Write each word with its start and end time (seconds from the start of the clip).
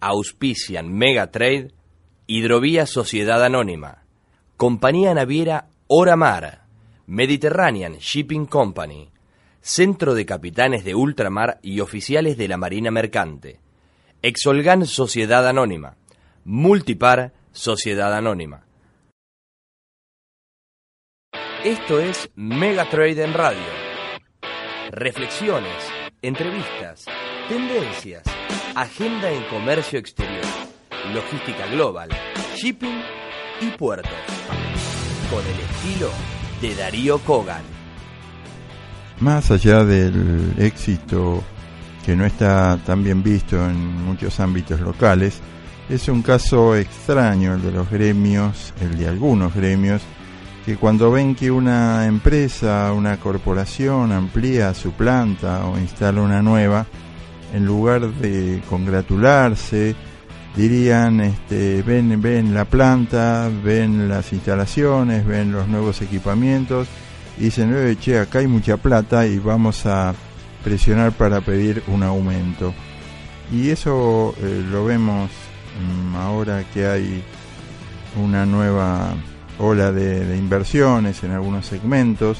Auspician 0.00 0.92
Megatrade, 0.92 1.72
Hidrovía 2.26 2.86
Sociedad 2.86 3.44
Anónima, 3.44 4.04
Compañía 4.56 5.14
Naviera 5.14 5.68
Oramar, 5.86 6.66
Mediterranean 7.06 7.94
Shipping 7.98 8.46
Company, 8.46 9.10
Centro 9.60 10.14
de 10.14 10.26
Capitanes 10.26 10.84
de 10.84 10.94
Ultramar 10.94 11.58
y 11.62 11.80
Oficiales 11.80 12.36
de 12.36 12.48
la 12.48 12.56
Marina 12.56 12.90
Mercante, 12.90 13.60
Exolgan 14.22 14.86
Sociedad 14.86 15.46
Anónima, 15.48 15.96
Multipar 16.44 17.32
Sociedad 17.52 18.14
Anónima. 18.14 18.64
Esto 21.64 21.98
es 21.98 22.30
Megatrade 22.36 23.24
en 23.24 23.34
Radio. 23.34 23.66
Reflexiones, 24.90 25.90
entrevistas, 26.22 27.04
tendencias, 27.48 28.22
agenda 28.80 29.28
en 29.32 29.42
comercio 29.50 29.98
exterior, 29.98 30.44
logística 31.12 31.66
global, 31.66 32.08
shipping 32.54 33.02
y 33.60 33.70
puertos. 33.76 34.12
Con 35.28 35.44
el 35.44 35.58
estilo 35.58 36.08
de 36.62 36.76
Darío 36.76 37.18
Kogan. 37.18 37.62
Más 39.18 39.50
allá 39.50 39.84
del 39.84 40.54
éxito 40.58 41.42
que 42.06 42.14
no 42.14 42.24
está 42.24 42.78
tan 42.86 43.02
bien 43.02 43.20
visto 43.20 43.56
en 43.56 44.04
muchos 44.04 44.38
ámbitos 44.38 44.78
locales, 44.78 45.40
es 45.88 46.06
un 46.08 46.22
caso 46.22 46.76
extraño 46.76 47.54
el 47.54 47.62
de 47.62 47.72
los 47.72 47.90
gremios, 47.90 48.72
el 48.80 48.96
de 48.96 49.08
algunos 49.08 49.56
gremios, 49.56 50.02
que 50.64 50.76
cuando 50.76 51.10
ven 51.10 51.34
que 51.34 51.50
una 51.50 52.06
empresa, 52.06 52.92
una 52.92 53.16
corporación 53.16 54.12
amplía 54.12 54.72
su 54.72 54.92
planta 54.92 55.66
o 55.66 55.76
instala 55.80 56.22
una 56.22 56.42
nueva, 56.42 56.86
en 57.52 57.64
lugar 57.66 58.12
de 58.14 58.62
congratularse, 58.68 59.94
dirían, 60.56 61.20
este, 61.20 61.82
ven, 61.82 62.20
ven 62.20 62.54
la 62.54 62.64
planta, 62.64 63.50
ven 63.62 64.08
las 64.08 64.32
instalaciones, 64.32 65.26
ven 65.26 65.52
los 65.52 65.68
nuevos 65.68 66.02
equipamientos, 66.02 66.88
y 67.38 67.44
dicen, 67.44 67.72
"Eh, 67.74 67.96
che, 68.00 68.18
acá 68.18 68.40
hay 68.40 68.46
mucha 68.46 68.76
plata 68.76 69.26
y 69.26 69.38
vamos 69.38 69.86
a 69.86 70.14
presionar 70.64 71.12
para 71.12 71.40
pedir 71.40 71.82
un 71.86 72.02
aumento. 72.02 72.74
Y 73.52 73.70
eso 73.70 74.34
eh, 74.38 74.64
lo 74.70 74.84
vemos 74.84 75.30
mm, 75.80 76.16
ahora 76.16 76.64
que 76.74 76.86
hay 76.86 77.22
una 78.16 78.44
nueva 78.44 79.14
ola 79.58 79.92
de, 79.92 80.36
inversiones 80.36 81.22
en 81.24 81.32
algunos 81.32 81.66
segmentos 81.66 82.38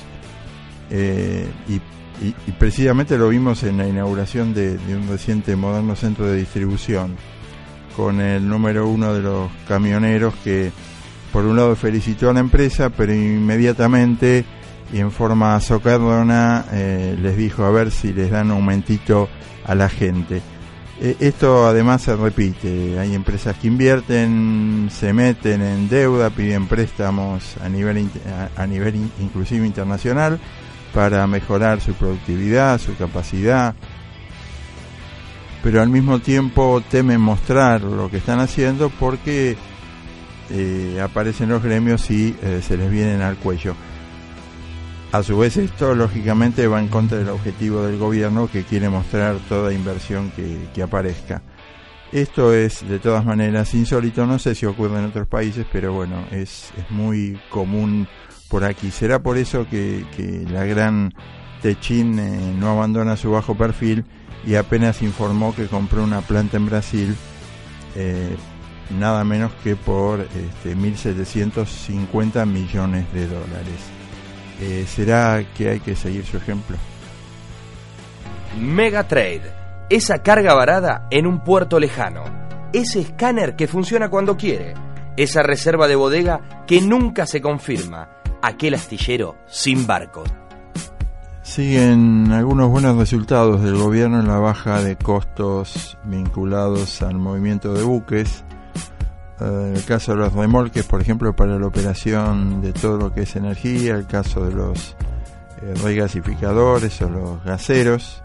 eh, 0.90 1.48
y, 1.68 1.80
y- 2.22 2.52
precisamente 2.52 3.16
lo 3.18 3.28
vimos 3.28 3.62
en 3.62 3.76
la 3.78 3.86
inauguración 3.88 4.54
de, 4.54 4.78
un 4.94 5.08
reciente 5.08 5.54
moderno 5.56 5.94
centro 5.96 6.26
de 6.26 6.36
distribución 6.38 7.16
con 7.96 8.20
el 8.20 8.48
número 8.48 8.88
uno 8.88 9.12
de 9.14 9.20
los 9.22 9.50
camioneros 9.66 10.34
que 10.44 10.70
por 11.32 11.44
un 11.44 11.56
lado 11.56 11.74
felicitó 11.76 12.30
a 12.30 12.32
la 12.32 12.40
empresa 12.40 12.90
pero 12.90 13.12
inmediatamente 13.14 14.44
y 14.92 14.98
en 15.00 15.10
forma 15.12 15.60
socarrona 15.60 16.64
eh, 16.72 17.16
les 17.20 17.36
dijo 17.36 17.64
a 17.64 17.70
ver 17.70 17.90
si 17.90 18.12
les 18.12 18.30
dan 18.30 18.46
un 18.50 18.58
aumentito 18.58 19.28
a 19.64 19.74
la 19.74 19.88
gente. 19.90 20.40
Eh, 21.00 21.14
esto 21.20 21.66
además 21.66 22.02
se 22.02 22.16
repite, 22.16 22.98
hay 22.98 23.14
empresas 23.14 23.56
que 23.58 23.68
invierten, 23.68 24.88
se 24.90 25.12
meten 25.12 25.60
en 25.62 25.88
deuda, 25.88 26.30
piden 26.30 26.66
préstamos 26.66 27.56
a 27.62 27.68
nivel, 27.68 28.08
a, 28.56 28.66
nivel 28.66 28.96
in- 28.96 29.12
inclusive 29.20 29.66
internacional 29.66 30.40
para 30.92 31.26
mejorar 31.26 31.80
su 31.80 31.94
productividad, 31.94 32.80
su 32.80 32.96
capacidad, 32.96 33.74
pero 35.62 35.82
al 35.82 35.88
mismo 35.88 36.20
tiempo 36.20 36.82
temen 36.88 37.20
mostrar 37.20 37.82
lo 37.82 38.10
que 38.10 38.18
están 38.18 38.40
haciendo 38.40 38.90
porque 38.90 39.56
eh, 40.50 41.00
aparecen 41.02 41.50
los 41.50 41.62
gremios 41.62 42.10
y 42.10 42.34
eh, 42.42 42.60
se 42.62 42.76
les 42.76 42.90
vienen 42.90 43.20
al 43.22 43.36
cuello. 43.36 43.74
A 45.10 45.22
su 45.22 45.38
vez 45.38 45.56
esto 45.56 45.94
lógicamente 45.94 46.66
va 46.66 46.80
en 46.80 46.88
contra 46.88 47.18
del 47.18 47.30
objetivo 47.30 47.82
del 47.82 47.98
gobierno 47.98 48.48
que 48.50 48.64
quiere 48.64 48.90
mostrar 48.90 49.36
toda 49.48 49.72
inversión 49.72 50.30
que, 50.30 50.82
aparezca. 50.82 51.42
Esto 52.12 52.52
es 52.54 52.86
de 52.88 52.98
todas 52.98 53.24
maneras 53.24 53.74
insólito, 53.74 54.26
no 54.26 54.38
sé 54.38 54.54
si 54.54 54.66
ocurre 54.66 54.98
en 54.98 55.06
otros 55.06 55.26
países, 55.26 55.66
pero 55.70 55.92
bueno, 55.92 56.24
es 56.30 56.72
muy 56.90 57.38
común 57.50 58.06
por 58.48 58.64
aquí. 58.64 58.90
Será 58.90 59.20
por 59.20 59.38
eso 59.38 59.66
que, 59.68 60.04
que 60.16 60.44
la 60.50 60.64
gran 60.64 61.12
Techin 61.62 62.18
eh, 62.18 62.54
no 62.56 62.70
abandona 62.70 63.16
su 63.16 63.30
bajo 63.30 63.54
perfil 63.54 64.04
y 64.46 64.54
apenas 64.54 65.02
informó 65.02 65.54
que 65.54 65.66
compró 65.66 66.02
una 66.04 66.20
planta 66.20 66.56
en 66.56 66.66
Brasil, 66.66 67.16
eh, 67.96 68.36
nada 68.98 69.24
menos 69.24 69.52
que 69.62 69.76
por 69.76 70.20
este, 70.20 70.76
1.750 70.76 72.46
millones 72.46 73.12
de 73.12 73.26
dólares. 73.26 73.98
Eh, 74.60 74.84
¿Será 74.88 75.44
que 75.56 75.70
hay 75.70 75.80
que 75.80 75.94
seguir 75.94 76.24
su 76.24 76.36
ejemplo? 76.36 76.76
Megatrade, 78.58 79.52
esa 79.90 80.22
carga 80.22 80.54
varada 80.54 81.06
en 81.10 81.26
un 81.26 81.44
puerto 81.44 81.78
lejano, 81.78 82.24
ese 82.72 83.00
escáner 83.00 83.54
que 83.54 83.68
funciona 83.68 84.08
cuando 84.08 84.36
quiere, 84.36 84.74
esa 85.16 85.42
reserva 85.42 85.86
de 85.86 85.96
bodega 85.96 86.64
que 86.66 86.80
nunca 86.80 87.26
se 87.26 87.40
confirma, 87.40 88.17
aquel 88.42 88.74
astillero 88.74 89.36
sin 89.46 89.86
barco. 89.86 90.24
Siguen 91.42 92.30
algunos 92.30 92.68
buenos 92.68 92.96
resultados 92.98 93.62
del 93.62 93.76
gobierno 93.76 94.20
en 94.20 94.28
la 94.28 94.38
baja 94.38 94.82
de 94.82 94.96
costos 94.96 95.96
vinculados 96.04 97.00
al 97.00 97.14
movimiento 97.14 97.72
de 97.72 97.84
buques. 97.84 98.44
Eh, 99.40 99.72
el 99.76 99.84
caso 99.84 100.12
de 100.12 100.18
los 100.18 100.34
remolques, 100.34 100.84
por 100.84 101.00
ejemplo, 101.00 101.34
para 101.34 101.58
la 101.58 101.66
operación 101.66 102.60
de 102.60 102.74
todo 102.74 102.98
lo 102.98 103.14
que 103.14 103.22
es 103.22 103.34
energía, 103.34 103.94
el 103.94 104.06
caso 104.06 104.44
de 104.44 104.54
los 104.54 104.94
eh, 105.62 105.74
regasificadores 105.82 107.00
o 107.00 107.08
los 107.08 107.42
gaseros. 107.44 108.20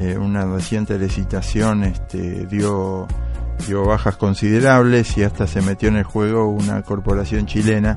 Eh, 0.00 0.16
una 0.16 0.46
reciente 0.46 0.98
licitación 0.98 1.84
este, 1.84 2.46
dio, 2.46 3.06
dio 3.66 3.84
bajas 3.84 4.16
considerables 4.16 5.18
y 5.18 5.22
hasta 5.22 5.46
se 5.46 5.60
metió 5.60 5.90
en 5.90 5.96
el 5.96 6.04
juego 6.04 6.48
una 6.48 6.80
corporación 6.80 7.44
chilena 7.44 7.96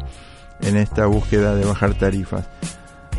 en 0.61 0.77
esta 0.77 1.05
búsqueda 1.05 1.55
de 1.55 1.65
bajar 1.65 1.93
tarifas. 1.93 2.45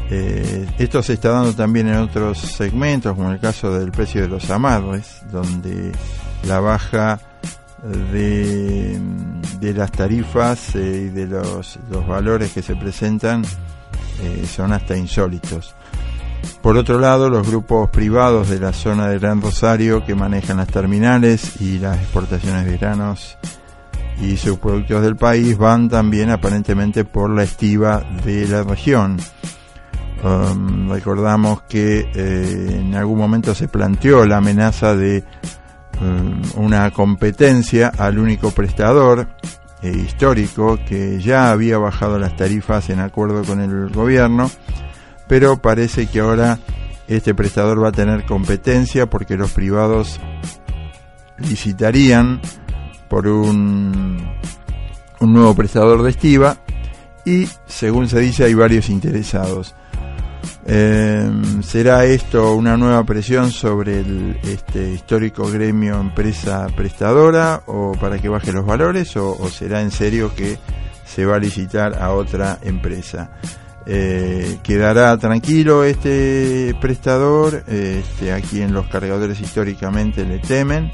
Eh, 0.08 0.66
esto 0.78 1.02
se 1.02 1.14
está 1.14 1.30
dando 1.30 1.52
también 1.52 1.88
en 1.88 1.96
otros 1.96 2.38
segmentos, 2.38 3.16
como 3.16 3.32
el 3.32 3.40
caso 3.40 3.76
del 3.76 3.90
precio 3.90 4.22
de 4.22 4.28
los 4.28 4.50
amarres, 4.50 5.22
donde 5.32 5.92
la 6.44 6.60
baja 6.60 7.18
de, 8.12 8.98
de 9.60 9.74
las 9.74 9.90
tarifas 9.90 10.74
eh, 10.76 11.08
y 11.08 11.14
de 11.14 11.26
los, 11.26 11.78
los 11.90 12.06
valores 12.06 12.52
que 12.52 12.62
se 12.62 12.76
presentan 12.76 13.44
eh, 14.22 14.46
son 14.46 14.72
hasta 14.72 14.96
insólitos. 14.96 15.74
Por 16.62 16.76
otro 16.76 16.98
lado, 16.98 17.28
los 17.28 17.46
grupos 17.46 17.90
privados 17.90 18.48
de 18.48 18.60
la 18.60 18.72
zona 18.72 19.08
de 19.08 19.18
Gran 19.18 19.40
Rosario 19.40 20.04
que 20.04 20.14
manejan 20.14 20.58
las 20.58 20.68
terminales 20.68 21.60
y 21.60 21.78
las 21.78 21.98
exportaciones 21.98 22.66
de 22.66 22.78
granos 22.78 23.36
y 24.20 24.36
subproductos 24.36 25.02
del 25.02 25.16
país 25.16 25.58
van 25.58 25.88
también 25.88 26.30
aparentemente 26.30 27.04
por 27.04 27.30
la 27.30 27.42
estiva 27.42 28.02
de 28.24 28.48
la 28.48 28.62
región. 28.62 29.18
Um, 30.22 30.90
recordamos 30.90 31.62
que 31.62 32.10
eh, 32.14 32.78
en 32.80 32.94
algún 32.94 33.18
momento 33.18 33.54
se 33.54 33.68
planteó 33.68 34.24
la 34.24 34.38
amenaza 34.38 34.96
de 34.96 35.22
um, 36.00 36.64
una 36.64 36.90
competencia 36.90 37.92
al 37.96 38.18
único 38.18 38.50
prestador 38.50 39.28
eh, 39.82 39.90
histórico 39.90 40.78
que 40.88 41.20
ya 41.20 41.50
había 41.50 41.76
bajado 41.76 42.18
las 42.18 42.34
tarifas 42.34 42.88
en 42.88 43.00
acuerdo 43.00 43.44
con 43.44 43.60
el 43.60 43.90
gobierno, 43.90 44.50
pero 45.28 45.60
parece 45.60 46.06
que 46.06 46.20
ahora 46.20 46.58
este 47.08 47.34
prestador 47.34 47.82
va 47.84 47.88
a 47.88 47.92
tener 47.92 48.24
competencia 48.24 49.06
porque 49.06 49.36
los 49.36 49.52
privados 49.52 50.18
licitarían 51.38 52.40
por 53.08 53.26
un, 53.26 54.26
un 55.20 55.32
nuevo 55.32 55.54
prestador 55.54 56.02
de 56.02 56.10
estiva 56.10 56.56
y 57.24 57.48
según 57.66 58.08
se 58.08 58.20
dice 58.20 58.44
hay 58.44 58.54
varios 58.54 58.88
interesados. 58.88 59.74
Eh, 60.68 61.30
¿Será 61.62 62.04
esto 62.04 62.54
una 62.54 62.76
nueva 62.76 63.04
presión 63.04 63.52
sobre 63.52 64.00
el 64.00 64.36
este 64.42 64.92
histórico 64.92 65.48
gremio 65.48 66.00
empresa 66.00 66.66
prestadora 66.74 67.62
o 67.66 67.92
para 67.92 68.18
que 68.18 68.28
baje 68.28 68.52
los 68.52 68.66
valores 68.66 69.16
o, 69.16 69.48
será 69.48 69.80
en 69.80 69.92
serio 69.92 70.34
que 70.34 70.58
se 71.04 71.24
va 71.24 71.36
a 71.36 71.38
licitar 71.38 72.02
a 72.02 72.12
otra 72.12 72.58
empresa? 72.62 73.30
Eh, 73.86 74.58
quedará 74.64 75.16
tranquilo 75.18 75.84
este 75.84 76.74
prestador, 76.80 77.62
este, 77.68 78.32
a 78.32 78.40
quien 78.40 78.72
los 78.72 78.88
cargadores 78.88 79.40
históricamente 79.40 80.24
le 80.24 80.40
temen. 80.40 80.90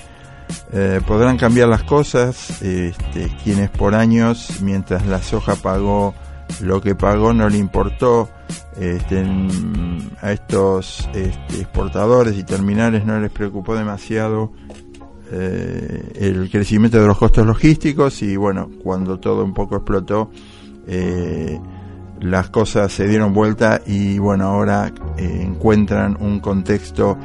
Eh, 0.73 1.01
podrán 1.07 1.37
cambiar 1.37 1.69
las 1.69 1.83
cosas, 1.83 2.63
este, 2.63 3.31
quienes 3.45 3.71
por 3.71 3.95
años, 3.95 4.61
mientras 4.63 5.07
la 5.07 5.23
soja 5.23 5.55
pagó 5.57 6.15
lo 6.61 6.81
que 6.81 6.95
pagó 6.95 7.33
no 7.33 7.49
le 7.49 7.59
importó 7.59 8.29
este, 8.79 9.25
a 10.21 10.33
estos 10.33 11.09
este, 11.15 11.61
exportadores 11.61 12.37
y 12.37 12.45
terminales 12.45 13.05
no 13.05 13.19
les 13.21 13.31
preocupó 13.31 13.75
demasiado 13.75 14.53
eh, 15.31 16.13
el 16.17 16.51
crecimiento 16.51 17.01
de 17.01 17.07
los 17.07 17.19
costos 17.19 17.47
logísticos 17.47 18.23
y 18.23 18.37
bueno 18.37 18.71
cuando 18.83 19.19
todo 19.19 19.45
un 19.45 19.55
poco 19.55 19.77
explotó 19.77 20.31
eh, 20.87 21.59
las 22.21 22.51
cosas 22.51 22.93
se 22.93 23.09
dieron 23.09 23.33
vuelta 23.33 23.81
y 23.87 24.19
bueno 24.19 24.47
ahora 24.47 24.93
encuentran 25.17 26.17
un 26.21 26.41
contexto 26.41 27.17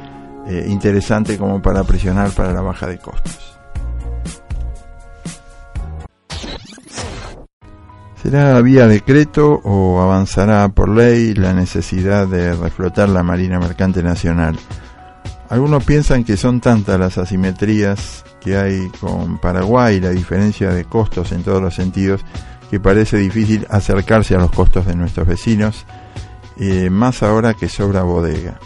interesante 0.48 1.36
como 1.36 1.60
para 1.60 1.84
presionar 1.84 2.30
para 2.30 2.52
la 2.52 2.60
baja 2.60 2.86
de 2.86 2.98
costos 2.98 3.58
¿Será 8.22 8.60
vía 8.60 8.88
decreto 8.88 9.60
o 9.62 10.02
avanzará 10.02 10.68
por 10.68 10.88
ley 10.88 11.34
la 11.34 11.54
necesidad 11.54 12.26
de 12.26 12.52
reflotar 12.54 13.08
la 13.08 13.22
Marina 13.22 13.60
Mercante 13.60 14.02
Nacional? 14.02 14.58
Algunos 15.48 15.84
piensan 15.84 16.24
que 16.24 16.36
son 16.36 16.60
tantas 16.60 16.98
las 16.98 17.16
asimetrías 17.16 18.24
que 18.40 18.56
hay 18.56 18.88
con 19.00 19.38
Paraguay, 19.38 20.00
la 20.00 20.10
diferencia 20.10 20.70
de 20.70 20.84
costos 20.84 21.30
en 21.30 21.44
todos 21.44 21.62
los 21.62 21.76
sentidos, 21.76 22.20
que 22.70 22.80
parece 22.80 23.18
difícil 23.18 23.66
acercarse 23.70 24.34
a 24.34 24.38
los 24.38 24.50
costos 24.50 24.84
de 24.84 24.96
nuestros 24.96 25.26
vecinos, 25.26 25.86
eh, 26.58 26.90
más 26.90 27.22
ahora 27.22 27.54
que 27.54 27.68
sobra 27.68 28.02
bodega. 28.02 28.58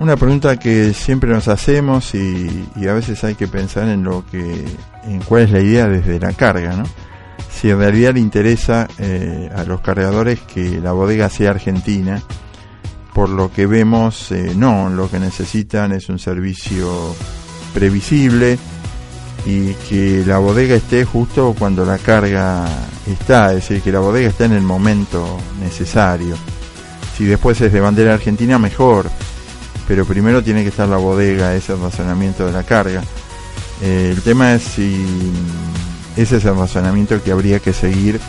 Una 0.00 0.16
pregunta 0.16 0.58
que 0.58 0.92
siempre 0.92 1.30
nos 1.30 1.46
hacemos 1.46 2.14
y, 2.14 2.68
y, 2.74 2.88
a 2.88 2.94
veces 2.94 3.22
hay 3.22 3.36
que 3.36 3.46
pensar 3.46 3.86
en 3.88 4.02
lo 4.02 4.24
que, 4.26 4.64
en 5.04 5.20
cuál 5.20 5.42
es 5.42 5.50
la 5.52 5.60
idea 5.60 5.86
desde 5.86 6.18
la 6.18 6.32
carga, 6.32 6.74
¿no? 6.74 6.84
si 7.60 7.68
en 7.68 7.78
realidad 7.78 8.14
le 8.14 8.20
interesa 8.20 8.88
eh, 8.98 9.50
a 9.54 9.64
los 9.64 9.82
cargadores 9.82 10.40
que 10.40 10.80
la 10.80 10.92
bodega 10.92 11.28
sea 11.28 11.50
argentina, 11.50 12.22
por 13.12 13.28
lo 13.28 13.52
que 13.52 13.66
vemos, 13.66 14.32
eh, 14.32 14.54
no, 14.56 14.88
lo 14.88 15.10
que 15.10 15.18
necesitan 15.18 15.92
es 15.92 16.08
un 16.08 16.18
servicio 16.18 17.14
previsible 17.74 18.58
y 19.44 19.74
que 19.74 20.24
la 20.26 20.38
bodega 20.38 20.74
esté 20.74 21.04
justo 21.04 21.54
cuando 21.58 21.84
la 21.84 21.98
carga 21.98 22.66
está, 23.06 23.50
es 23.50 23.56
decir, 23.56 23.82
que 23.82 23.92
la 23.92 24.00
bodega 24.00 24.30
esté 24.30 24.44
en 24.44 24.52
el 24.52 24.62
momento 24.62 25.36
necesario. 25.60 26.36
Si 27.16 27.24
después 27.26 27.60
es 27.60 27.72
de 27.72 27.80
bandera 27.80 28.14
argentina, 28.14 28.58
mejor, 28.58 29.10
pero 29.90 30.04
primero 30.04 30.40
tiene 30.40 30.62
que 30.62 30.68
estar 30.68 30.88
la 30.88 30.98
bodega, 30.98 31.56
ese 31.56 31.74
razonamiento 31.74 32.46
de 32.46 32.52
la 32.52 32.62
carga. 32.62 33.02
Eh, 33.82 34.12
el 34.12 34.22
tema 34.22 34.54
es 34.54 34.62
si 34.62 35.04
ese 36.16 36.36
es 36.36 36.44
el 36.44 36.54
razonamiento 36.54 37.20
que 37.20 37.32
habría 37.32 37.58
que 37.58 37.72
seguir 37.72 38.20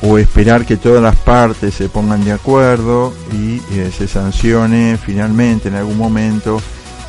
o 0.00 0.18
esperar 0.18 0.64
que 0.66 0.76
todas 0.76 1.02
las 1.02 1.16
partes 1.16 1.74
se 1.74 1.88
pongan 1.88 2.24
de 2.24 2.30
acuerdo 2.30 3.12
y 3.32 3.56
eh, 3.72 3.90
se 3.92 4.06
sancione 4.06 4.98
finalmente 5.04 5.66
en 5.66 5.74
algún 5.74 5.98
momento 5.98 6.62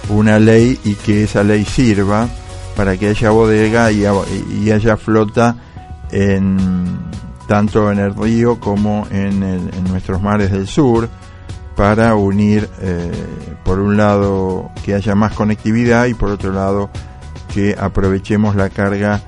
una 0.09 0.39
ley 0.39 0.79
y 0.83 0.95
que 0.95 1.25
esa 1.25 1.43
ley 1.43 1.65
sirva 1.65 2.27
para 2.75 2.97
que 2.97 3.09
haya 3.09 3.29
bodega 3.29 3.91
y, 3.91 4.71
haya 4.71 4.97
flota 4.97 5.57
en 6.09 6.57
tanto 7.47 7.91
en 7.91 7.99
el 7.99 8.15
río 8.15 8.59
como 8.59 9.05
en, 9.11 9.69
nuestros 9.91 10.23
mares 10.23 10.51
del 10.51 10.67
sur 10.67 11.07
para 11.75 12.15
unir 12.15 12.69
eh, 12.81 13.11
por 13.63 13.79
un 13.79 13.97
lado 13.97 14.71
que 14.83 14.93
haya 14.93 15.15
más 15.15 15.33
conectividad 15.33 16.05
y 16.05 16.13
por 16.13 16.29
otro 16.29 16.51
lado 16.51 16.89
que 17.53 17.75
aprovechemos 17.79 18.55
la 18.55 18.69
carga 18.69 19.21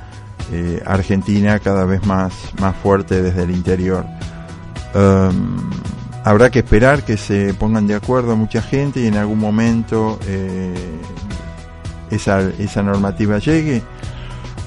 eh, 0.51 0.81
argentina 0.85 1.59
cada 1.59 1.85
vez 1.85 2.05
más, 2.05 2.33
más 2.59 2.75
fuerte 2.75 3.21
desde 3.21 3.43
el 3.43 3.51
interior. 3.51 4.05
Um, 4.93 5.69
habrá 6.23 6.49
que 6.49 6.59
esperar 6.59 7.03
que 7.03 7.17
se 7.17 7.53
pongan 7.53 7.87
de 7.87 7.95
acuerdo 7.95 8.35
mucha 8.35 8.61
gente 8.61 9.01
y 9.01 9.07
en 9.07 9.17
algún 9.17 9.39
momento 9.39 10.19
eh, 10.27 10.73
esa, 12.11 12.41
esa 12.59 12.83
normativa 12.83 13.39
llegue. 13.39 13.81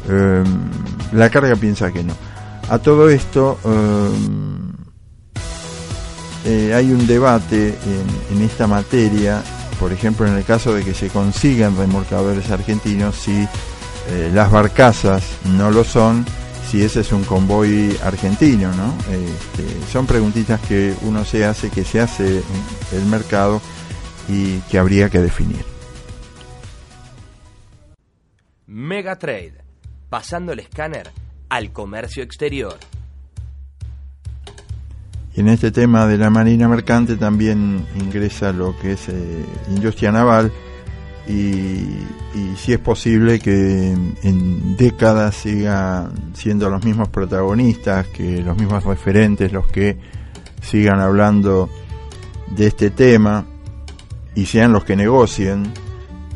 Um, 0.09 1.17
la 1.17 1.31
carga 1.31 1.55
piensa 1.57 1.93
que 1.93 2.03
no. 2.03 2.15
A 2.69 2.79
todo 2.79 3.09
esto 3.09 3.59
um, 3.65 4.57
eh, 6.50 6.73
hay 6.75 6.91
un 6.91 7.06
debate 7.06 7.75
en, 8.33 8.41
esta 8.43 8.67
materia 8.67 9.43
por 9.79 9.93
ejemplo, 9.93 10.27
en 10.27 10.35
el 10.35 10.45
caso 10.45 10.75
de 10.75 10.85
que 10.85 10.93
se 10.93 11.09
consigan 11.09 11.77
remolcadores 11.77 12.50
argentinos, 12.50 13.15
si 13.15 13.47
eh, 14.09 14.31
las 14.35 14.50
barcazas 14.50 15.23
no 15.45 15.71
lo 15.71 15.85
son, 15.85 16.25
si 16.69 16.83
ese 16.83 17.00
es 17.00 17.12
un 17.12 17.23
convoy 17.23 17.97
argentino, 18.03 18.73
¿no? 18.75 18.93
Este, 19.12 19.93
son 19.93 20.06
preguntitas 20.06 20.61
que 20.62 20.95
uno 21.03 21.25
se 21.25 21.45
hace, 21.45 21.71
que 21.71 21.85
se 21.85 22.00
hace 22.00 22.43
el 22.93 23.06
mercado 23.06 23.61
y 24.29 24.59
que 24.62 24.79
habría 24.79 25.09
que 25.11 25.21
definir. 25.21 25.65
Megatrade, 28.67 29.62
pasando 30.11 30.53
el 30.53 30.59
escáner 30.59 31.11
al 31.49 31.73
comercio 31.73 32.23
exterior. 32.23 32.77
En 35.38 35.46
este 35.46 35.70
tema 35.70 36.08
de 36.08 36.19
la 36.19 36.31
marina 36.31 36.67
mercante 36.67 37.14
también 37.17 37.87
ingresa 37.94 38.52
lo 38.52 38.76
que 38.76 38.94
es 38.94 39.08
eh, 39.08 39.44
industria 39.70 40.11
naval 40.11 40.50
y, 41.29 41.79
si 42.56 42.73
es 42.73 42.81
posible 42.81 43.38
que 43.38 43.93
en, 43.93 44.76
décadas 44.76 45.37
sigan 45.37 46.35
siendo 46.35 46.69
los 46.69 46.85
mismos 46.85 47.08
protagonistas, 47.11 48.08
que 48.08 48.43
los 48.43 48.56
mismos 48.56 48.82
referentes 48.82 49.52
los 49.52 49.69
que 49.69 49.96
sigan 50.61 50.99
hablando 50.99 51.70
de 52.50 52.67
este 52.67 52.91
tema 52.91 53.46
y 54.34 54.44
sean 54.44 54.73
los 54.73 54.82
que 54.82 54.96
negocien 54.96 55.73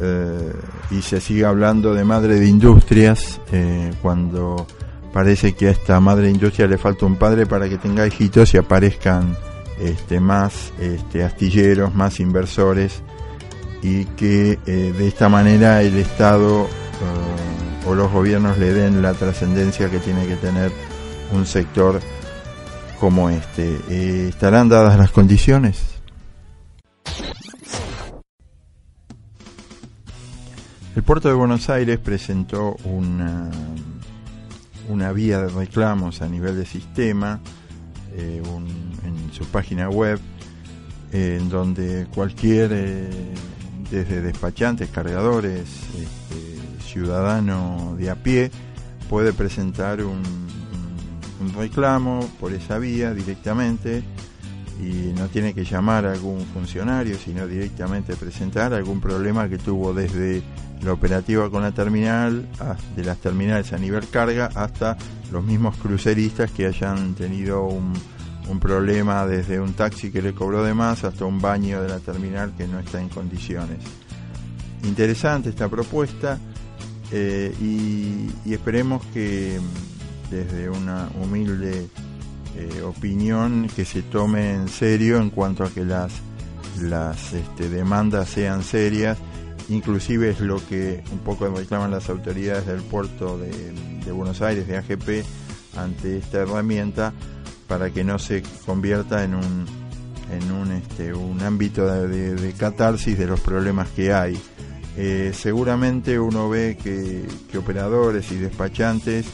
eh, 0.01 0.53
y 0.93 1.03
se 1.03 1.21
siga 1.21 1.49
hablando 1.49 1.93
de 1.93 2.05
madre 2.05 2.39
de 2.39 2.47
industrias 2.47 3.41
eh, 3.51 3.91
cuando 4.01 4.65
parece 5.13 5.55
que 5.55 5.69
a 5.69 5.71
esta 5.71 6.01
madre 6.01 6.31
industria 6.31 6.67
le 6.67 6.79
falta 6.79 7.07
un 7.07 7.17
padre 7.17 7.47
para 7.47 7.69
que 7.69 7.79
tenga 7.79 8.07
hijitos 8.07 8.55
y 8.55 8.59
aparezcan 8.59 9.37
este, 9.79 10.21
más 10.21 10.73
este, 10.81 11.23
astilleros, 11.23 11.95
más 11.95 12.21
inversores 12.21 13.03
y 13.83 14.05
que 14.05 14.59
eh, 14.67 14.95
de 14.97 15.09
esta 15.09 15.29
manera 15.29 15.83
el 15.83 15.99
Estado 15.99 16.65
eh, 16.65 17.89
o 17.89 17.95
los 17.95 18.11
gobiernos 18.11 18.59
le 18.59 18.73
den 18.73 19.03
la 19.03 19.13
trascendencia 19.15 19.91
que 19.91 19.99
tiene 19.99 20.27
que 20.27 20.37
tener 20.37 20.71
un 21.33 21.47
sector 21.47 22.01
como 23.01 23.29
este. 23.29 23.81
Eh, 23.89 24.29
¿Estarán 24.29 24.69
dadas 24.69 24.97
las 24.97 25.11
condiciones? 25.11 25.83
El 30.95 31.03
puerto 31.03 31.29
de 31.29 31.35
Buenos 31.35 31.69
Aires 31.71 31.99
presentó 31.99 32.77
una 32.85 33.51
una 34.89 35.13
vía 35.13 35.41
de 35.41 35.49
reclamos 35.49 36.23
a 36.23 36.29
nivel 36.29 36.57
de 36.57 36.67
sistema 36.67 37.41
eh, 38.15 38.43
en 39.05 39.33
su 39.33 39.45
página 39.47 39.89
web 39.89 40.21
en 41.13 41.49
donde 41.49 42.07
cualquier 42.15 42.71
eh, 42.73 43.35
desde 43.91 44.23
despachantes, 44.23 44.89
cargadores, 44.89 45.69
este, 45.95 46.83
ciudadano 46.83 47.95
de 47.99 48.11
a 48.11 48.15
pie 48.17 48.51
puede 49.09 49.33
presentar 49.35 50.03
un, 50.03 50.23
un, 51.41 51.53
reclamo 51.55 52.21
por 52.41 52.53
esa 52.55 52.79
vía 52.79 53.13
directamente 53.13 54.03
y 54.81 55.13
no 55.13 55.29
tiene 55.29 55.53
que 55.53 55.65
llamar 55.65 56.07
a 56.07 56.13
algún 56.13 56.41
funcionario, 56.47 57.19
sino 57.19 57.47
directamente 57.47 58.17
presentar 58.17 58.73
algún 58.73 59.01
problema 59.01 59.49
que 59.49 59.59
tuvo 59.59 59.93
desde 59.93 60.43
la 60.85 60.93
operativa 60.93 61.49
con 61.51 61.63
la 61.63 61.73
terminal, 61.73 62.49
de 62.97 63.05
las 63.05 63.19
terminales 63.19 63.73
a 63.73 63.79
nivel 63.79 64.09
carga, 64.09 64.51
hasta 64.55 64.97
los 65.31 65.45
mismos 65.45 65.77
cruceristas 65.77 66.51
que 66.51 66.67
hayan 66.67 67.15
tenido 67.15 67.65
un, 67.65 67.93
problema 68.61 69.27
desde 69.27 69.59
un 69.59 69.73
taxi 69.73 70.11
que 70.11 70.21
le 70.21 70.35
cobró 70.35 70.63
de 70.63 70.75
más 70.75 71.05
hasta 71.05 71.25
un 71.25 71.41
baño 71.41 71.81
de 71.81 71.89
la 71.89 72.01
terminal 72.01 72.53
que 72.55 72.69
no 72.69 72.79
está 72.81 73.01
en 73.01 73.09
condiciones. 73.09 73.79
Interesante 74.85 75.49
esta 75.49 75.71
propuesta 75.71 76.39
eh, 77.11 77.55
y, 77.61 78.53
esperemos 78.53 79.03
que 79.07 79.59
desde 80.31 80.69
una 80.69 81.09
humilde 81.23 81.89
eh, 82.57 82.83
opinión 82.83 83.69
que 83.75 83.87
se 83.87 84.03
tome 84.03 84.53
en 84.53 84.69
serio 84.69 85.17
en 85.17 85.31
cuanto 85.31 85.65
a 85.65 85.71
que 85.71 85.85
las, 85.85 86.13
las 86.81 87.33
este, 87.33 87.71
demandas 87.71 88.29
sean 88.29 88.63
serias. 88.63 89.17
Inclusive 89.73 90.29
es 90.29 90.41
lo 90.41 90.65
que 90.69 91.03
un 91.13 91.21
poco 91.21 91.49
reclaman 91.49 91.91
las 91.91 92.11
autoridades 92.11 92.67
del 92.67 92.83
puerto 92.83 93.39
de, 93.39 94.13
Buenos 94.13 94.43
Aires, 94.43 94.69
de 94.69 94.77
AGP, 94.77 95.25
ante 95.79 96.19
esta 96.19 96.41
herramienta 96.41 97.15
para 97.67 97.89
que 97.91 98.05
no 98.05 98.19
se 98.19 98.43
convierta 98.67 99.25
en 99.25 99.35
un, 99.35 99.67
en 100.31 100.53
un, 100.53 100.73
este, 100.73 101.15
un 101.15 101.41
ámbito 101.41 101.87
de, 102.07 102.53
catarsis 102.53 103.19
de 103.19 103.27
los 103.27 103.41
problemas 103.41 103.89
que 103.89 104.13
hay. 104.13 104.39
Eh, 104.99 105.33
seguramente 105.35 106.19
uno 106.21 106.51
ve 106.51 106.77
que, 106.77 107.27
operadores 107.57 108.31
y 108.31 108.37
despachantes 108.37 109.25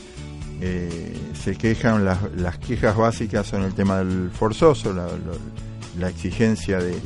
eh, 0.60 1.16
se 1.34 1.56
quejan, 1.56 2.04
las, 2.04 2.32
las, 2.36 2.58
quejas 2.58 2.96
básicas 2.96 3.44
son 3.44 3.64
el 3.64 3.74
tema 3.74 3.98
del 3.98 4.30
forzoso, 4.30 4.94
la, 4.94 6.08
exigencia 6.08 6.78
de, 6.78 6.96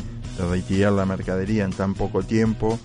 retirar 0.50 0.92
la 0.92 1.06
mercadería 1.06 1.64
en 1.64 1.72
tan 1.72 1.94
poco 1.94 2.22
tiempo 2.22 2.78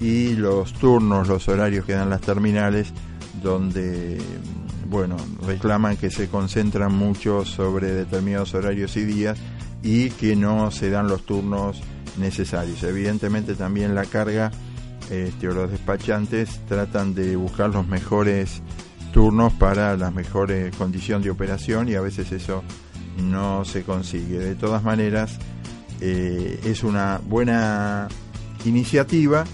y 0.00 0.34
los 0.34 0.72
turnos, 0.72 1.28
los 1.28 1.46
horarios 1.48 1.84
que 1.84 1.92
dan 1.92 2.10
las 2.10 2.22
terminales, 2.22 2.92
donde 3.42 4.18
bueno, 4.88 5.16
reclaman 5.46 5.96
que 5.96 6.10
se 6.10 6.28
concentran 6.28 6.92
mucho 6.92 7.44
sobre 7.44 7.92
determinados 7.92 8.54
horarios 8.54 8.96
y 8.96 9.04
días 9.04 9.38
y 9.82 10.10
que 10.10 10.34
no 10.34 10.70
se 10.70 10.90
dan 10.90 11.06
los 11.06 11.24
turnos 11.24 11.80
necesarios. 12.18 12.82
Evidentemente 12.82 13.54
también 13.54 13.94
la 13.94 14.04
carga 14.04 14.50
este, 15.10 15.48
o 15.48 15.52
los 15.52 15.70
despachantes 15.70 16.60
tratan 16.68 17.14
de 17.14 17.36
buscar 17.36 17.70
los 17.70 17.86
mejores 17.86 18.62
turnos 19.12 19.52
para 19.52 19.96
la 19.96 20.10
mejor 20.10 20.52
condición 20.76 21.22
de 21.22 21.30
operación 21.30 21.88
y 21.88 21.94
a 21.94 22.00
veces 22.00 22.32
eso 22.32 22.62
no 23.22 23.64
se 23.64 23.84
consigue. 23.84 24.38
De 24.38 24.54
todas 24.54 24.82
maneras, 24.82 25.38
eh, 26.00 26.60
es 26.64 26.82
una 26.82 27.20
buena 27.24 28.08
iniciativa 28.64 29.44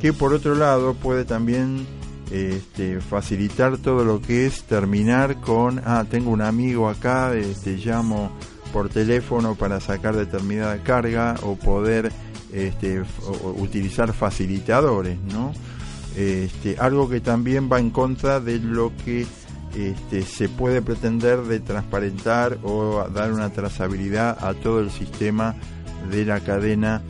que 0.00 0.12
por 0.12 0.32
otro 0.32 0.54
lado 0.54 0.94
puede 0.94 1.24
también 1.24 1.86
este, 2.30 3.00
facilitar 3.00 3.78
todo 3.78 4.04
lo 4.04 4.20
que 4.20 4.46
es 4.46 4.64
terminar 4.64 5.40
con, 5.40 5.80
ah, 5.84 6.04
tengo 6.08 6.30
un 6.30 6.42
amigo 6.42 6.88
acá, 6.88 7.32
te 7.64 7.76
llamo 7.76 8.30
por 8.72 8.88
teléfono 8.88 9.54
para 9.54 9.80
sacar 9.80 10.14
determinada 10.14 10.82
carga 10.82 11.36
o 11.42 11.56
poder 11.56 12.12
este, 12.52 13.02
utilizar 13.56 14.12
facilitadores, 14.12 15.18
¿no? 15.32 15.52
Este, 16.16 16.76
algo 16.78 17.08
que 17.08 17.20
también 17.20 17.68
va 17.70 17.78
en 17.78 17.90
contra 17.90 18.40
de 18.40 18.58
lo 18.58 18.92
que 19.04 19.26
este, 19.76 20.22
se 20.22 20.48
puede 20.48 20.82
pretender 20.82 21.42
de 21.42 21.60
transparentar 21.60 22.58
o 22.62 23.06
dar 23.14 23.32
una 23.32 23.50
trazabilidad 23.50 24.36
a 24.44 24.54
todo 24.54 24.80
el 24.80 24.90
sistema 24.90 25.54
de 26.10 26.24
la 26.24 26.40
cadena 26.40 27.02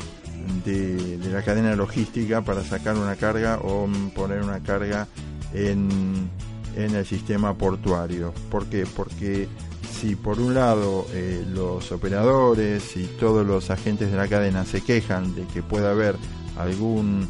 de, 0.65 1.19
la 1.33 1.43
cadena 1.43 1.75
logística 1.77 2.43
para 2.43 2.63
sacar 2.65 2.97
una 2.97 3.17
carga 3.17 3.59
o 3.63 3.89
poner 4.15 4.43
una 4.43 4.61
carga 4.61 5.07
en, 5.53 6.31
en 6.77 6.95
el 6.95 7.07
sistema 7.07 7.55
portuario. 7.55 8.33
¿Por 8.51 8.67
qué? 8.67 8.87
Porque 8.87 9.49
si 9.91 10.15
por 10.15 10.39
un 10.39 10.55
lado 10.55 11.07
eh, 11.13 11.45
los 11.49 11.91
operadores 11.91 12.97
y 12.97 13.05
todos 13.19 13.47
los 13.47 13.71
agentes 13.71 14.11
de 14.11 14.17
la 14.17 14.29
cadena 14.29 14.65
se 14.65 14.81
quejan 14.81 15.35
de 15.35 15.45
que 15.47 15.63
pueda 15.63 15.91
haber 15.91 16.17
algún 16.57 17.27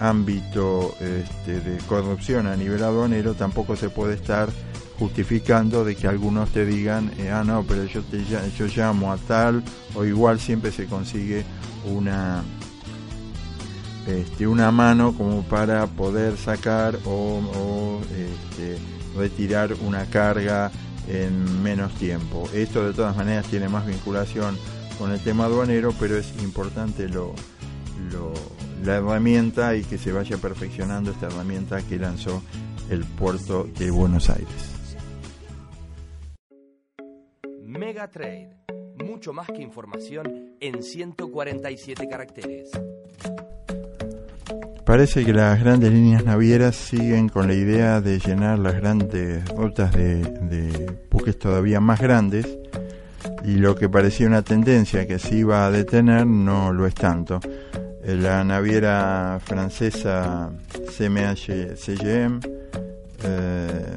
ámbito 0.00 0.94
este, 1.00 1.60
de 1.60 1.78
corrupción 1.86 2.46
a 2.46 2.56
nivel 2.56 2.82
aduanero, 2.82 3.34
tampoco 3.34 3.76
se 3.76 3.90
puede 3.90 4.14
estar 4.14 4.48
justificando 4.98 5.84
de 5.84 5.94
que 5.94 6.08
algunos 6.08 6.50
te 6.50 6.66
digan, 6.66 7.12
eh, 7.18 7.30
ah, 7.30 7.44
no, 7.44 7.64
pero 7.66 7.84
yo, 7.84 8.02
te, 8.02 8.22
yo 8.24 8.66
llamo 8.66 9.12
a 9.12 9.16
tal, 9.16 9.62
o 9.94 10.04
igual 10.04 10.40
siempre 10.40 10.72
se 10.72 10.86
consigue 10.86 11.44
una, 11.84 12.42
este, 14.06 14.46
una 14.46 14.70
mano 14.70 15.14
como 15.16 15.42
para 15.42 15.86
poder 15.86 16.36
sacar 16.36 16.98
o, 17.04 18.00
este, 18.16 18.78
retirar 19.16 19.74
una 19.86 20.04
carga 20.06 20.70
en 21.08 21.62
menos 21.62 21.92
tiempo. 21.94 22.48
Esto 22.54 22.86
de 22.86 22.92
todas 22.92 23.16
maneras 23.16 23.46
tiene 23.46 23.68
más 23.68 23.86
vinculación 23.86 24.56
con 24.98 25.12
el 25.12 25.20
tema 25.20 25.46
aduanero, 25.46 25.94
pero 25.98 26.16
es 26.16 26.32
importante 26.42 27.08
lo, 27.08 27.34
lo 28.12 28.32
la 28.84 28.96
herramienta 28.96 29.76
y 29.76 29.82
que 29.82 29.98
se 29.98 30.12
vaya 30.12 30.36
perfeccionando 30.38 31.10
esta 31.10 31.26
herramienta 31.26 31.82
que 31.82 31.98
lanzó 31.98 32.42
el 32.90 33.04
puerto 33.04 33.68
de 33.78 33.90
Buenos 33.90 34.30
Aires. 34.30 34.48
Mega 37.62 38.08
Trade, 38.08 38.56
mucho 39.02 39.32
más 39.32 39.46
que 39.46 39.62
información 39.62 40.56
en 40.60 40.82
147 40.82 42.08
caracteres. 42.08 42.70
Parece 44.84 45.24
que 45.24 45.32
las 45.32 45.60
grandes 45.60 45.92
líneas 45.92 46.24
navieras 46.24 46.74
siguen 46.74 47.28
con 47.28 47.46
la 47.46 47.54
idea 47.54 48.00
de 48.00 48.18
llenar 48.18 48.58
las 48.58 48.74
grandes 48.74 49.48
rutas 49.50 49.92
de, 49.92 50.96
buques 51.10 51.38
todavía 51.38 51.78
más 51.78 52.00
grandes 52.00 52.58
y 53.44 53.54
lo 53.54 53.76
que 53.76 53.88
parecía 53.88 54.26
una 54.26 54.42
tendencia 54.42 55.06
que 55.06 55.18
se 55.18 55.36
iba 55.36 55.64
a 55.64 55.70
detener 55.70 56.26
no 56.26 56.72
lo 56.72 56.86
es 56.86 56.94
tanto. 56.94 57.38
Eh, 58.02 58.16
la 58.16 58.42
naviera 58.42 59.38
francesa 59.44 60.50
CMH 60.96 61.76
CGM 61.76 62.40
eh, 63.22 63.96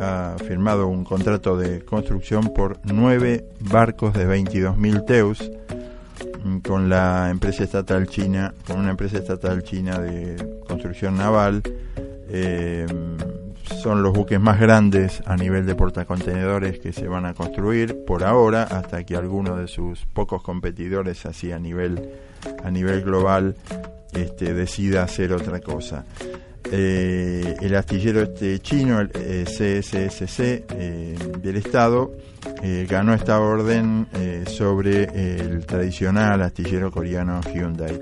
ha 0.00 0.36
firmado 0.38 0.86
un 0.86 1.04
contrato 1.04 1.56
de 1.56 1.84
construcción 1.84 2.52
por 2.54 2.78
nueve 2.84 3.44
barcos 3.60 4.14
de 4.14 4.26
22.000 4.26 5.04
teus 5.04 5.50
mm, 6.44 6.58
con 6.58 6.88
la 6.88 7.30
empresa 7.30 7.64
estatal 7.64 8.06
china, 8.06 8.54
con 8.66 8.78
una 8.78 8.90
empresa 8.90 9.18
estatal 9.18 9.62
china 9.62 9.98
de 9.98 10.36
construcción 10.66 11.16
naval. 11.16 11.62
Eh, 12.28 12.86
son 13.82 14.02
los 14.02 14.12
buques 14.12 14.40
más 14.40 14.60
grandes 14.60 15.22
a 15.26 15.36
nivel 15.36 15.66
de 15.66 15.74
portacontenedores 15.74 16.78
que 16.78 16.92
se 16.92 17.08
van 17.08 17.26
a 17.26 17.34
construir 17.34 18.04
por 18.06 18.24
ahora, 18.24 18.62
hasta 18.62 19.04
que 19.04 19.16
alguno 19.16 19.56
de 19.56 19.68
sus 19.68 20.06
pocos 20.06 20.42
competidores 20.42 21.26
así 21.26 21.52
a 21.52 21.58
nivel 21.58 22.10
a 22.62 22.70
nivel 22.70 23.02
global 23.02 23.56
este, 24.12 24.54
decida 24.54 25.02
hacer 25.02 25.32
otra 25.32 25.60
cosa. 25.60 26.04
Eh, 26.70 27.56
el 27.60 27.74
astillero 27.74 28.22
este 28.22 28.58
chino, 28.60 29.00
el 29.00 29.10
eh, 29.14 29.44
CSSC 29.46 30.40
eh, 30.40 31.14
del 31.40 31.56
Estado, 31.56 32.12
ganó 32.88 33.12
esta 33.12 33.38
orden 33.40 34.08
sobre 34.46 35.04
el 35.04 35.66
tradicional 35.66 36.42
astillero 36.42 36.90
coreano 36.90 37.40
Hyundai. 37.42 38.00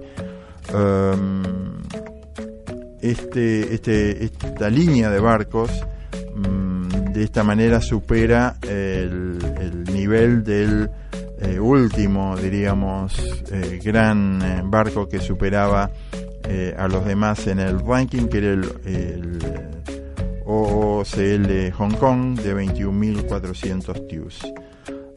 Um, 0.72 1.42
este, 3.00 3.74
este, 3.74 4.24
esta 4.24 4.70
línea 4.70 5.10
de 5.10 5.20
barcos 5.20 5.70
mm, 6.34 7.12
de 7.12 7.24
esta 7.24 7.42
manera 7.42 7.80
supera 7.80 8.56
el, 8.62 9.38
el 9.60 9.84
nivel 9.84 10.44
del 10.44 10.88
eh, 11.44 11.58
último, 11.58 12.36
diríamos, 12.36 13.18
eh, 13.50 13.78
gran 13.84 14.40
eh, 14.40 14.62
barco 14.64 15.08
que 15.08 15.20
superaba 15.20 15.90
a 16.76 16.88
los 16.88 17.04
demás 17.04 17.46
en 17.46 17.58
el 17.58 17.80
ranking, 17.80 18.28
que 18.28 18.38
era 18.38 18.52
el, 18.52 18.72
el 18.84 19.38
OOCL 20.44 21.72
Hong 21.72 21.94
Kong 21.94 22.38
de 22.40 22.54
21.400 22.54 24.06
TIUs. 24.08 24.40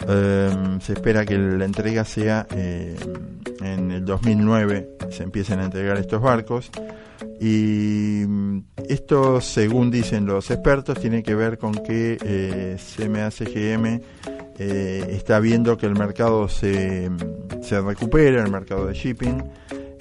Em, 0.07 0.79
se 0.79 0.93
espera 0.93 1.25
que 1.25 1.37
la 1.37 1.65
entrega 1.65 2.05
sea 2.05 2.47
en 2.49 3.91
el 3.91 4.05
2009, 4.05 4.89
se 5.09 5.23
empiecen 5.23 5.59
a 5.59 5.65
entregar 5.65 5.97
estos 5.97 6.21
barcos. 6.21 6.71
Y 7.39 8.23
mm, 8.27 8.59
esto, 8.89 9.41
según 9.41 9.91
dicen 9.91 10.25
los 10.25 10.49
expertos, 10.51 10.99
tiene 10.99 11.23
que 11.23 11.35
ver 11.35 11.57
con 11.57 11.73
que 11.73 12.17
eh, 12.23 12.77
CMA-CGM 12.77 14.01
eh, 14.59 15.07
está 15.11 15.39
viendo 15.39 15.77
que 15.77 15.85
el 15.85 15.93
mercado 15.93 16.47
se, 16.47 17.09
se 17.61 17.81
recupera, 17.81 18.43
el 18.43 18.51
mercado 18.51 18.87
de 18.87 18.93
shipping, 18.93 19.43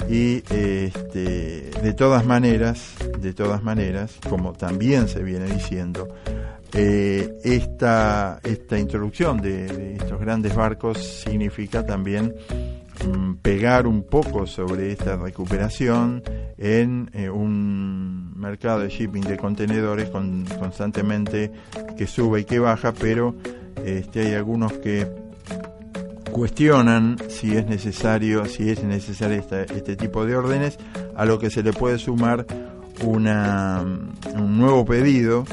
y 0.09 0.43
este, 0.51 1.71
de 1.83 1.95
todas 1.97 2.25
maneras, 2.25 2.95
de 3.19 3.33
todas 3.33 3.63
maneras, 3.63 4.17
como 4.29 4.53
también 4.53 5.09
se 5.09 5.23
viene 5.23 5.47
diciendo, 5.47 6.09
eh, 6.73 7.39
esta, 7.43 8.41
esta 8.43 8.79
introducción 8.79 9.41
de, 9.41 9.95
estos 9.95 10.21
grandes 10.21 10.55
barcos 10.55 10.99
significa 10.99 11.85
también 11.85 12.35
mm, 13.07 13.35
pegar 13.37 13.87
un 13.87 14.03
poco 14.03 14.47
sobre 14.47 14.93
esta 14.93 15.17
recuperación 15.17 16.23
en 16.59 17.11
eh, 17.15 17.31
un 17.31 18.39
mercado 18.39 18.81
de 18.81 18.89
shipping 18.89 19.23
de 19.23 19.37
contenedores 19.37 20.11
con, 20.11 20.45
constantemente 20.59 21.51
que 21.97 22.07
sube 22.07 22.41
y 22.41 22.45
que 22.45 22.59
baja, 22.59 22.93
pero 22.93 23.35
este, 23.85 24.21
hay 24.21 24.35
algunos 24.35 24.73
que 24.75 25.26
cuestionan 26.37 27.17
si 27.31 27.57
es 27.57 27.65
necesario, 27.65 28.45
si 28.45 28.69
es 28.69 28.85
necesario 28.85 29.39
este 29.39 29.97
tipo 29.97 30.27
de 30.27 30.37
órdenes, 30.37 30.79
a 31.17 31.25
lo 31.25 31.39
que 31.39 31.49
se 31.49 31.63
le 31.63 31.73
puede 31.73 31.99
sumar 31.99 32.45
una, 33.03 33.83
un 34.35 34.59
nuevo 34.59 34.85
pedido 34.85 35.47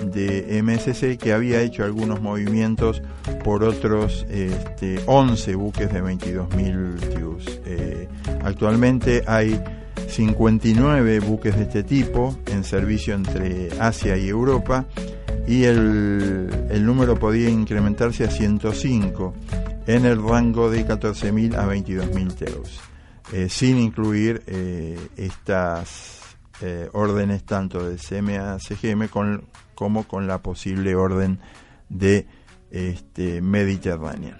de 0.00 0.62
MSC 0.62 1.18
que 1.18 1.32
había 1.32 1.60
hecho 1.60 1.82
algunos 1.82 2.20
movimientos 2.20 3.02
por 3.42 3.64
otros 3.64 4.26
este, 4.30 5.00
11 5.06 5.56
buques 5.56 5.92
de 5.92 6.04
22.000 6.04 7.00
TEUs. 7.00 7.60
Eh, 7.66 8.08
actualmente 8.44 9.24
hay 9.26 9.60
59 10.06 11.18
buques 11.18 11.56
de 11.56 11.64
este 11.64 11.82
tipo 11.82 12.38
en 12.46 12.62
servicio 12.62 13.14
entre 13.14 13.70
Asia 13.80 14.16
y 14.16 14.28
Europa 14.28 14.86
y 15.48 15.64
el, 15.64 16.48
el 16.70 16.86
número 16.86 17.18
podía 17.18 17.50
incrementarse 17.50 18.22
a 18.22 18.30
105 18.30 19.34
en 19.88 20.04
el 20.04 20.22
rango 20.22 20.70
de 20.70 20.86
14.000 20.86 21.56
a 21.56 21.66
22.000 21.66 22.34
TEUs, 22.34 22.80
eh, 23.32 23.48
sin 23.48 23.78
incluir 23.78 24.42
eh, 24.46 24.98
estas 25.16 26.20
eh, 26.60 26.90
órdenes 26.92 27.44
tanto 27.44 27.88
de 27.88 27.96
CMA 27.96 28.58
CGM 28.58 29.08
como 29.74 30.04
con 30.04 30.26
la 30.26 30.42
posible 30.42 30.94
orden 30.94 31.40
de 31.88 32.26
este, 32.70 33.40
Mediterránea. 33.40 34.38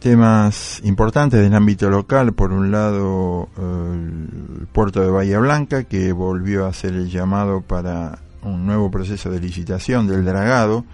Temas 0.00 0.80
importantes 0.84 1.40
del 1.40 1.52
ámbito 1.54 1.90
local, 1.90 2.32
por 2.32 2.52
un 2.52 2.70
lado 2.70 3.48
el 3.58 4.68
puerto 4.72 5.00
de 5.00 5.10
Bahía 5.10 5.40
Blanca, 5.40 5.84
que 5.84 6.12
volvió 6.12 6.66
a 6.66 6.68
hacer 6.68 6.94
el 6.94 7.10
llamado 7.10 7.62
para 7.62 8.20
un 8.42 8.64
nuevo 8.64 8.90
proceso 8.90 9.30
de 9.30 9.40
licitación 9.40 10.06
del 10.06 10.24
dragado, 10.24 10.84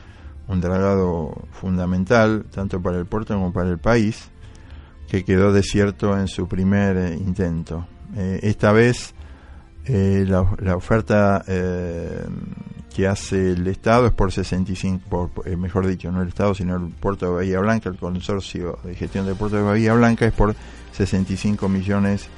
un 0.48 0.60
dragado 0.60 1.34
fundamental 1.52 2.46
tanto 2.50 2.80
para 2.80 2.98
el 2.98 3.06
puerto 3.06 3.34
como 3.34 3.52
para 3.52 3.68
el 3.68 3.78
país, 3.78 4.30
que 5.08 5.24
quedó 5.24 5.52
desierto 5.52 6.18
en 6.18 6.26
su 6.26 6.48
primer 6.48 6.96
eh, 6.96 7.14
intento. 7.14 7.86
Eh, 8.16 8.40
esta 8.42 8.72
vez 8.72 9.14
eh, 9.84 10.24
la, 10.26 10.46
la, 10.60 10.76
oferta 10.76 11.44
que 12.94 13.08
hace 13.08 13.52
el 13.52 13.66
Estado 13.66 14.06
es 14.06 14.12
por 14.12 14.30
65, 14.30 15.04
por, 15.08 15.48
eh, 15.48 15.56
mejor 15.56 15.86
dicho, 15.86 16.12
no 16.12 16.22
el 16.22 16.28
Estado, 16.28 16.54
sino 16.54 16.76
el 16.76 16.90
puerto 16.92 17.26
de 17.26 17.32
Bahía 17.32 17.58
Blanca, 17.58 17.88
el 17.88 17.96
consorcio 17.96 18.78
de 18.84 18.94
gestión 18.94 19.26
del 19.26 19.34
puerto 19.34 19.56
de 19.56 19.62
Bahía 19.62 19.94
Blanca 19.94 20.26
es 20.26 20.32
por 20.32 20.54
65 20.92 21.68
millones 21.68 22.28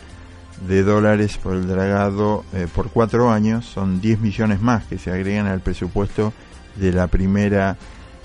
de 0.67 0.83
dólares 0.83 1.37
por 1.37 1.55
el 1.55 1.69
dragado 1.69 2.45
eh, 2.55 2.67
por 2.75 2.89
cuatro 2.89 3.31
años, 3.31 3.67
son 3.67 4.01
10 4.01 4.21
millones 4.21 4.63
más 4.63 4.85
que 4.85 4.97
se 4.97 5.11
agregan 5.11 5.47
al 5.47 5.61
presupuesto 5.61 6.33
de 6.77 6.91
la 6.91 7.09
primera 7.09 7.77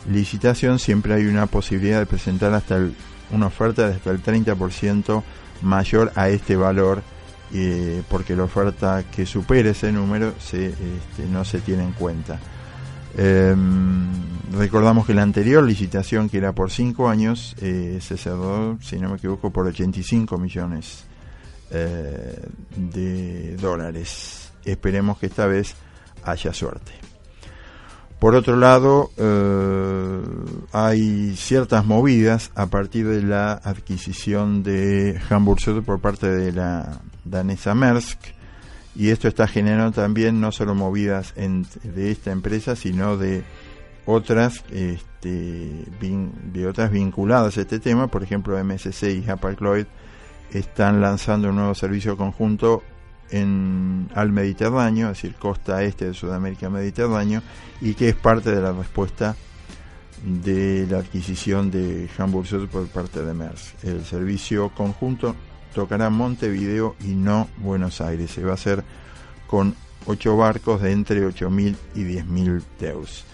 licitación, 0.09 0.79
siempre 0.79 1.13
hay 1.13 1.25
una 1.25 1.47
posibilidad 1.47 1.99
de 1.99 2.05
presentar 2.05 2.53
hasta 2.53 2.79
una 3.31 3.47
oferta 3.47 3.89
de 3.89 3.95
hasta 3.95 4.09
el 4.09 4.23
30% 4.23 5.21
mayor 5.61 6.13
a 6.15 6.29
este 6.29 6.55
valor 6.55 7.03
eh, 7.53 8.03
porque 8.09 8.35
la 8.35 8.43
oferta 8.43 9.03
que 9.03 9.25
supere 9.25 9.71
ese 9.71 9.91
número 9.91 10.33
se, 10.39 10.67
este, 10.67 11.25
no 11.29 11.43
se 11.45 11.59
tiene 11.59 11.83
en 11.83 11.91
cuenta. 11.93 12.39
Em, 13.17 14.07
recordamos 14.53 15.05
que 15.05 15.13
la 15.13 15.21
anterior 15.21 15.63
licitación, 15.63 16.29
que 16.29 16.37
era 16.37 16.53
por 16.53 16.71
5 16.71 17.09
años, 17.09 17.55
eh, 17.61 17.99
se 18.01 18.17
cerró, 18.17 18.77
si 18.81 18.99
no 18.99 19.09
me 19.09 19.17
equivoco, 19.17 19.51
por 19.51 19.67
85 19.67 20.37
millones 20.37 21.05
eh, 21.71 22.47
de 22.75 23.55
dólares. 23.57 24.51
Esperemos 24.63 25.17
que 25.17 25.25
esta 25.27 25.45
vez 25.45 25.75
haya 26.23 26.53
suerte. 26.53 26.91
Por 28.19 28.35
otro 28.35 28.55
lado, 28.55 29.09
eh, 29.17 30.21
hay 30.73 31.35
ciertas 31.35 31.83
movidas 31.85 32.51
a 32.53 32.67
partir 32.67 33.07
de 33.07 33.23
la 33.23 33.53
adquisición 33.53 34.61
de 34.61 35.19
Hamburg 35.29 35.83
por 35.83 35.99
parte 35.99 36.29
de 36.29 36.51
la 36.51 37.01
danesa 37.31 37.73
Maersk 37.73 38.19
y 38.95 39.09
esto 39.09 39.27
está 39.27 39.47
generando 39.47 39.93
también 39.93 40.41
no 40.41 40.51
solo 40.51 40.75
movidas 40.75 41.33
de 41.35 42.11
esta 42.11 42.31
empresa, 42.31 42.75
sino 42.75 43.17
de 43.17 43.43
otras 44.05 44.63
este, 44.71 45.85
de 46.01 46.67
otras 46.67 46.91
vinculadas 46.91 47.57
a 47.57 47.61
este 47.61 47.79
tema, 47.79 48.07
por 48.07 48.23
ejemplo 48.23 48.61
MSC 48.61 49.03
y 49.03 49.29
Hapag-Lloyd 49.29 49.85
están 50.51 50.99
lanzando 50.99 51.49
un 51.49 51.55
nuevo 51.55 51.73
servicio 51.73 52.17
conjunto 52.17 52.83
en, 53.29 54.09
al 54.13 54.31
Mediterráneo, 54.31 55.09
es 55.09 55.21
decir, 55.21 55.35
costa 55.35 55.83
este 55.83 56.05
de 56.05 56.13
Sudamérica 56.13 56.69
Mediterráneo, 56.69 57.41
y 57.79 57.93
que 57.93 58.09
es 58.09 58.15
parte 58.15 58.51
de 58.53 58.61
la 58.61 58.73
respuesta 58.73 59.35
de 60.23 60.85
la 60.89 60.99
adquisición 60.99 61.71
de 61.71 62.09
Hamburg 62.17 62.47
Süd 62.47 62.67
por 62.67 62.85
parte 62.87 63.23
de 63.23 63.33
Maersk. 63.33 63.83
El 63.83 64.03
servicio 64.03 64.69
conjunto 64.69 65.35
tocará 65.73 66.09
Montevideo 66.09 66.95
y 67.01 67.15
no 67.15 67.47
Buenos 67.57 68.01
Aires. 68.01 68.31
Se 68.31 68.43
va 68.43 68.51
a 68.51 68.55
hacer 68.55 68.83
con 69.47 69.75
ocho 70.05 70.37
barcos 70.37 70.81
de 70.81 70.91
entre 70.91 71.25
8.000 71.25 71.75
y 71.95 72.03
10.000 72.03 72.61
teus. 72.77 73.25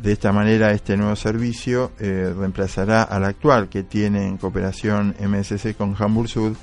De 0.00 0.12
esta 0.12 0.32
manera, 0.32 0.72
este 0.72 0.96
nuevo 0.96 1.14
servicio 1.16 1.92
eh, 1.98 2.32
reemplazará 2.36 3.02
al 3.02 3.24
actual 3.24 3.68
que 3.68 3.82
tiene 3.82 4.26
en 4.26 4.36
cooperación 4.36 5.14
MSC 5.20 5.76
con 5.76 5.94
Hamburg 5.98 6.28
Süd 6.28 6.54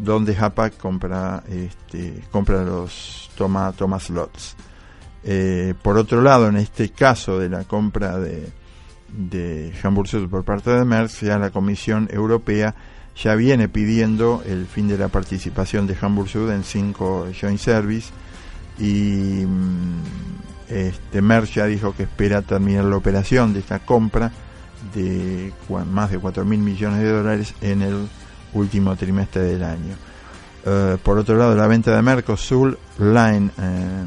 donde 0.00 0.34
Hapag 0.36 0.76
compra, 0.78 1.42
este, 1.48 2.22
compra 2.30 2.64
los 2.64 3.30
toma, 3.36 3.72
toma 3.72 4.00
slots. 4.00 4.56
Eh, 5.22 5.74
por 5.82 5.98
otro 5.98 6.22
lado, 6.22 6.48
en 6.48 6.56
este 6.56 6.88
caso 6.88 7.38
de 7.38 7.50
la 7.50 7.64
compra 7.64 8.18
de, 8.18 8.50
de 9.08 9.72
Hamburg 9.82 10.08
Süd 10.08 10.28
por 10.28 10.44
parte 10.44 10.70
de 10.70 10.84
Maersk, 10.84 11.24
ya 11.24 11.38
la 11.38 11.50
Comisión 11.50 12.08
Europea 12.10 12.74
ya 13.22 13.34
viene 13.34 13.68
pidiendo 13.68 14.42
el 14.46 14.66
fin 14.66 14.88
de 14.88 14.96
la 14.96 15.08
participación 15.08 15.86
de 15.86 15.96
Hamburg 16.00 16.28
Süd 16.28 16.50
en 16.50 16.64
cinco 16.64 17.26
joint 17.38 17.58
service 17.58 18.10
y 18.78 19.44
mm, 19.46 20.02
este 20.68 21.20
Maersk 21.20 21.54
ya 21.54 21.66
dijo 21.66 21.94
que 21.94 22.04
espera 22.04 22.42
terminar 22.42 22.84
la 22.84 22.96
operación 22.96 23.52
de 23.52 23.60
esta 23.60 23.80
compra 23.80 24.32
de 24.94 25.52
más 25.92 26.10
de 26.10 26.18
4 26.18 26.44
mil 26.44 26.60
millones 26.60 27.00
de 27.00 27.10
dólares 27.10 27.54
en 27.60 27.82
el 27.82 28.08
último 28.54 28.96
trimestre 28.96 29.42
del 29.42 29.62
año. 29.62 29.94
Uh, 30.64 30.96
por 30.98 31.18
otro 31.18 31.36
lado, 31.36 31.54
la 31.54 31.66
venta 31.66 31.94
de 31.94 32.02
Mercosur 32.02 32.78
Line 32.98 33.50
eh, 33.58 34.04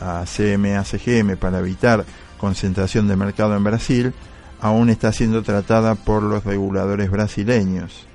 a 0.00 0.24
CMA 0.24 0.84
CGM 0.84 1.36
para 1.36 1.58
evitar 1.58 2.04
concentración 2.38 3.08
de 3.08 3.16
mercado 3.16 3.56
en 3.56 3.64
Brasil 3.64 4.14
aún 4.60 4.90
está 4.90 5.12
siendo 5.12 5.42
tratada 5.42 5.94
por 5.94 6.22
los 6.22 6.44
reguladores 6.44 7.10
brasileños. 7.10 8.06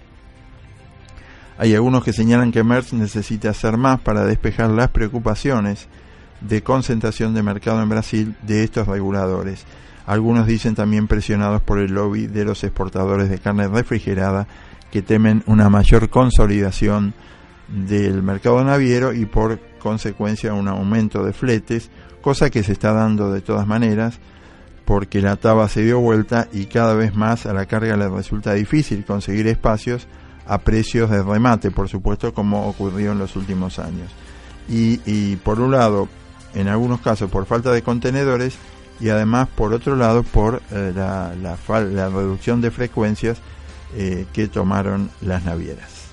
Hay 1.58 1.76
algunos 1.76 2.04
que 2.04 2.14
señalan 2.14 2.52
que 2.52 2.64
Merck 2.64 2.94
necesita 2.94 3.52
hacer 3.52 3.78
más 3.78 4.00
para 4.02 4.26
despejar 4.26 4.70
las 4.72 4.90
preocupaciones 4.90 5.88
de 6.42 6.62
concentración 6.62 7.34
de 7.34 7.44
mercado 7.44 7.82
en 7.82 7.90
Brasil 7.90 8.36
de 8.42 8.64
estos 8.64 8.88
reguladores. 8.88 9.66
Algunos 10.06 10.48
dicen 10.48 10.76
también 10.76 11.08
presionados 11.08 11.62
por 11.62 11.80
el 11.80 11.94
lobby 11.94 12.28
de 12.28 12.44
los 12.44 12.64
exportadores 12.64 13.30
de 13.30 13.40
carne 13.40 13.68
refrigerada 13.68 14.48
que 14.92 15.02
temen 15.02 15.44
una 15.46 15.70
mayor 15.70 16.10
consolidación 16.10 17.14
del 17.70 18.22
mercado 18.22 18.64
naviero 18.64 19.14
y 19.14 19.26
por 19.26 19.60
consecuencia 19.80 20.54
un 20.54 20.68
aumento 20.68 21.24
de 21.24 21.34
fletes, 21.34 21.90
cosa 22.22 22.50
que 22.50 22.64
se 22.64 22.74
está 22.74 22.94
dando 22.94 23.32
de 23.32 23.42
todas 23.42 23.66
maneras 23.66 24.20
porque 24.86 25.22
la 25.22 25.36
taba 25.36 25.70
se 25.70 25.84
dio 25.84 26.00
vuelta 26.00 26.48
y 26.52 26.66
cada 26.66 26.94
vez 26.94 27.16
más 27.16 27.46
a 27.46 27.54
la 27.54 27.66
carga 27.66 27.96
le 27.96 28.10
resulta 28.10 28.54
difícil 28.54 29.06
conseguir 29.06 29.48
espacios 29.48 30.08
a 30.46 30.58
precios 30.60 31.10
de 31.10 31.24
remate, 31.24 31.72
por 31.72 31.88
supuesto, 31.88 32.34
como 32.34 32.68
ocurrió 32.68 33.14
en 33.14 33.20
los 33.20 33.36
últimos 33.36 33.80
años. 33.80 34.12
Y, 34.68 35.36
por 35.38 35.60
un 35.60 35.72
lado, 35.72 36.08
en 36.54 36.68
algunos 36.68 37.02
casos 37.02 37.30
por 37.30 37.46
falta 37.46 37.72
de 37.72 37.82
contenedores 37.82 38.56
y 39.00 39.10
además 39.10 39.50
por 39.56 39.74
otro 39.74 39.96
lado 39.96 40.24
por 40.24 40.62
eh, 40.72 40.94
la, 40.96 41.34
la 41.36 42.10
reducción 42.10 42.62
de 42.62 42.72
frecuencias 42.72 43.40
eh, 43.96 44.26
que 44.34 44.48
tomaron 44.48 45.10
las 45.22 45.44
navieras. 45.44 46.13